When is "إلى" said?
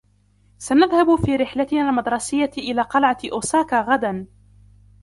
2.57-2.81